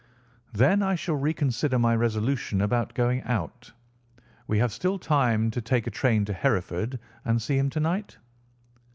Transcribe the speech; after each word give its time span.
"Then 0.51 0.81
I 0.81 0.95
shall 0.95 1.13
reconsider 1.13 1.77
my 1.77 1.95
resolution 1.95 2.59
about 2.61 2.95
going 2.95 3.21
out. 3.21 3.71
We 4.47 4.57
have 4.57 4.73
still 4.73 4.97
time 4.97 5.51
to 5.51 5.61
take 5.61 5.85
a 5.85 5.91
train 5.91 6.25
to 6.25 6.33
Hereford 6.33 6.97
and 7.23 7.39
see 7.39 7.59
him 7.59 7.69
to 7.69 7.79
night?" 7.79 8.17